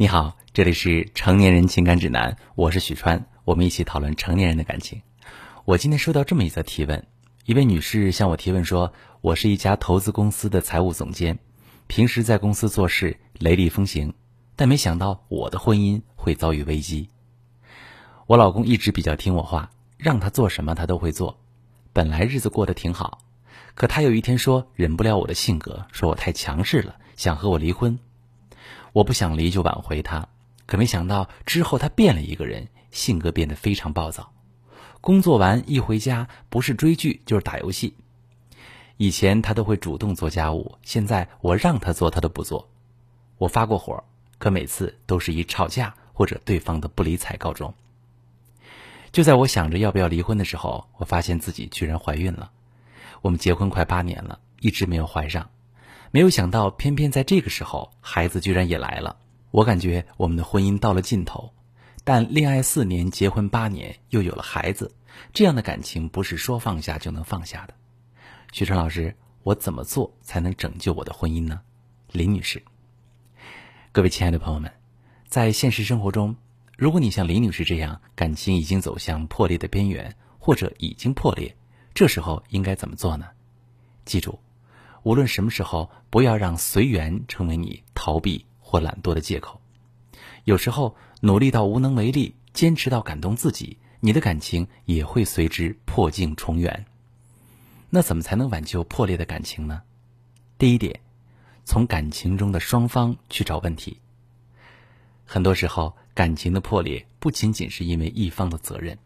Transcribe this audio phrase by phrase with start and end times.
[0.00, 5.02] 你好，这里是成年人情感指南，我是许川，我们一起讨论成年人的感情。
[5.66, 7.06] 我今天收到这么一则提问，
[7.44, 11.38] 一位女士向我提问说：“我是一家投资公司的财务总监，
[11.86, 14.14] 平时在公司做事雷厉风行，
[14.56, 17.10] 但没想到我的婚姻会遭遇危机。
[18.26, 21.38] 我老公一直比较听我话，让他做什么他都会做，
[21.92, 23.18] 本来日子过得挺好，
[23.74, 27.98] 可他有一天说忍不了我的性格，说我太强势了，想和我离婚。”
[28.92, 30.28] 我不想离，就挽回他，
[30.66, 34.32] 可没想到之后他变了一个人，性格变得非常暴躁。
[35.00, 37.94] 工作完一回家，不是追剧就是打游戏。
[38.96, 42.68] 以前他都会主动做家务，现在我让他做，他都不做。
[43.38, 44.04] 我发过火，
[44.38, 47.72] 可每次都是以吵架或者对方的不理睬告终。
[49.10, 52.50] 就在我想着要不要离婚的时候，我发现自己居然怀孕了。
[53.22, 55.48] 我们结婚快八年了，一直没有怀上。
[56.12, 59.16] 没有想到，偏偏在这个时候，孩子居然也来了。
[59.52, 61.52] 我感觉我们的婚姻到了尽头，
[62.02, 64.92] 但恋爱四年，结婚八年，又有了孩子，
[65.32, 67.74] 这样的感情不是说放下就能放下的。
[68.50, 71.60] 徐川老师，我怎么做才能拯救我的婚姻呢？
[72.10, 72.60] 林女士，
[73.92, 74.68] 各位亲爱的朋友们，
[75.28, 76.34] 在现实生活中，
[76.76, 81.56] 如果你像林女士这样，感情已经走向破裂的边缘，或者已经破裂，
[81.94, 83.28] 这时候应该怎么做呢？
[84.04, 84.36] 记住。
[85.02, 89.60] 无论什么时候，不要让随缘成为你逃避或懒惰的借口。
[90.44, 96.86] 有时候努力到无能为力，坚持到感动自己，你的感情也会随之破镜重圆。
[97.88, 99.82] 那怎么才能挽救破裂的感情呢？
[100.58, 101.00] 第一点，
[101.64, 103.98] 从感情中的双方去找问题。
[105.24, 108.98] 很多时候，感情的破裂不仅仅是因为一方的责任，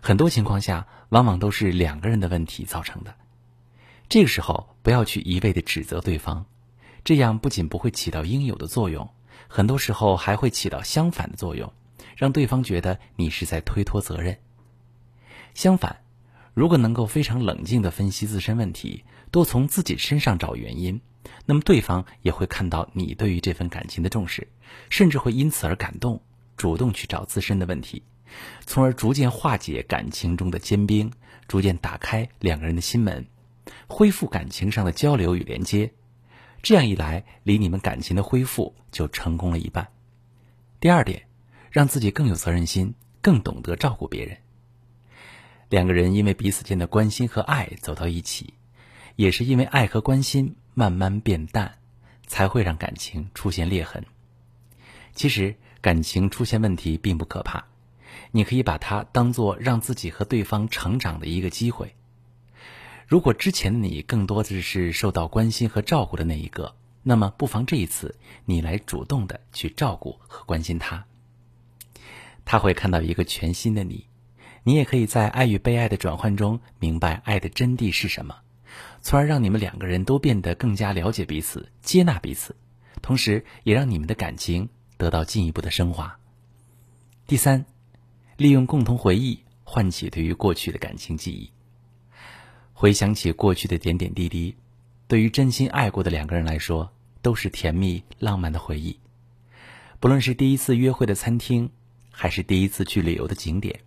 [0.00, 3.14] 很多情况下，往往都是两个人的问题造成的。
[4.12, 6.44] 这个时候，不要去一味的指责对方，
[7.02, 9.08] 这样不仅不会起到应有的作用，
[9.48, 11.72] 很多时候还会起到相反的作用，
[12.14, 14.38] 让对方觉得你是在推脱责任。
[15.54, 16.02] 相反，
[16.52, 21.00] 如果能够非常冷静的分析自身问题，多从自己身上找原因，
[21.46, 24.46] 那么对方也会看到你对于这份感情的重视，
[24.90, 26.20] 甚至会因此而感动，
[26.58, 28.02] 主动去找自身的问题，
[28.66, 31.10] 从而逐渐化解感情中的坚冰，
[31.48, 33.26] 逐渐打开两个人的心门。
[33.88, 35.92] 恢复感情上的交流与连接，
[36.62, 39.88] 这样一来，离你们感情的恢复就成功了一半。
[40.80, 41.26] 第二点，
[41.70, 44.38] 让自己更有责任心，更懂得照顾别人。
[45.68, 48.54] 两个人因为彼此间的关心和爱走到一起，
[49.16, 51.78] 也是因为爱和关心慢慢变淡，
[52.26, 54.04] 才会让感情出现裂痕。
[55.14, 57.64] 其实，感情出现问题并不可怕，
[58.32, 61.94] 你可以把它当做让自己和对方成长的一个机会。
[63.12, 71.04] 如果之前的你更多的是受到关心和照顾的那一个，那么不妨这一次你来主动的去照顾和关心他。
[72.46, 74.06] 他会看到一个全新的你，
[74.62, 78.36] 你也可以在爱与被爱的转换中明白爱的真谛是什么，
[79.02, 82.56] 从而让你们两个人都变得更加了解彼此、接纳彼此，
[83.02, 86.18] 同时也让你们的感情得到进一步的升华。
[87.26, 87.66] 第三，
[88.38, 91.50] 利用共同回忆唤起对于过去的感情记忆。
[92.72, 94.56] 回想起过去的点点滴滴，
[95.06, 98.98] 对于真心爱过的两个人来说，都是甜蜜浪漫的回忆。
[100.00, 101.70] 不论是第一次约会的餐厅，
[102.10, 103.80] 还是第一次去旅游的景点，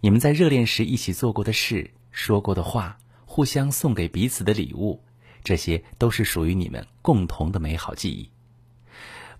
[0.00, 5.02] 你们在热恋时一起做过的事、说过的话，互相送给彼此的礼物，
[5.42, 8.30] 这些都是属于你们共同的美好记忆。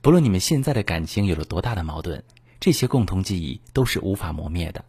[0.00, 2.24] 不论你们现在的感情有了多大的矛盾，
[2.58, 4.84] 这些共同记忆都是无法磨灭的。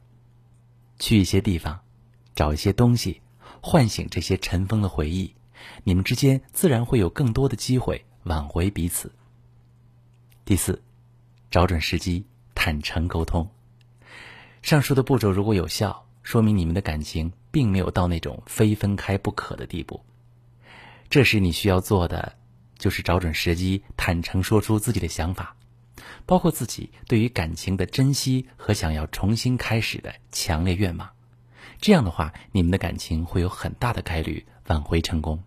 [0.98, 1.82] 去一些地方，
[2.34, 3.22] 找一些东西。
[3.68, 5.34] 唤醒这些尘封的回忆，
[5.84, 9.12] 你们之间自然会有更多的机会挽回彼此。
[10.46, 10.84] 第四，
[11.50, 13.50] 找准时机，坦诚沟通。
[14.62, 20.00] 上述的步骤如果有效，说明你们的感情并没有到那种非分开不可的地步。
[21.10, 22.38] 这时你需要做的，
[22.78, 25.58] 就是找准时机，坦诚说出自己的想法，
[26.28, 31.15] 包括自己对于感情的珍惜和想要重新开始的强烈愿望。
[31.80, 35.44] 这样的话，你们的感情会有很大的概率挽回成功。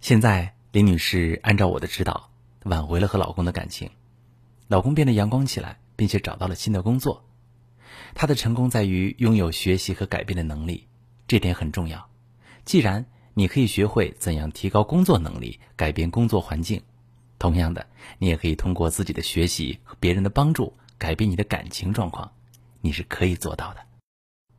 [0.00, 2.30] 现在，林女士按照我的指导，
[2.64, 3.90] 挽回了和老公的感情，
[4.68, 7.24] 老公变得阳光起来，并且找到了新的工作。
[8.14, 10.86] 她的成功在于拥有学习和改变的能力，
[11.26, 12.08] 这点很重要。
[12.64, 16.82] 既然你可以学会怎样提高工作能力，改变工作环境，
[17.38, 17.86] 同样的，
[18.18, 22.32] 你也可以通过自己的学习和别人的帮助，改变你的感情状况，
[22.80, 23.85] 你是可以做到的。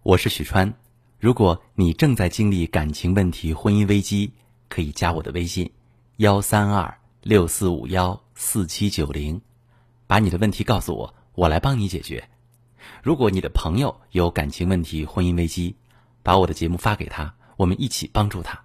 [0.07, 0.73] 我是许川，
[1.19, 4.31] 如果你正在经历感情问题、婚姻危机，
[4.69, 5.69] 可以加我的微信：
[6.15, 9.41] 幺三二六四五幺四七九零，
[10.07, 12.29] 把你的问题告诉我，我来帮你解决。
[13.03, 15.75] 如果你的朋友有感情问题、婚姻危机，
[16.23, 18.57] 把我的节目发给他，我们一起帮助他。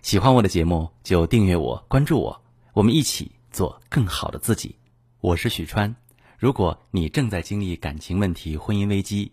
[0.00, 2.42] 喜欢我的节目就订阅我、关注我，
[2.72, 4.74] 我们一起做更好的自己。
[5.20, 5.94] 我是许川。
[6.38, 9.32] 如果你正在经历感情问题、婚姻危机，